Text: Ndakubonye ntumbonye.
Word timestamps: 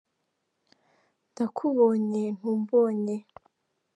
Ndakubonye 1.31 2.23
ntumbonye. 2.37 3.15